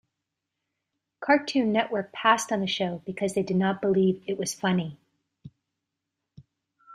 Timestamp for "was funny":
4.35-4.97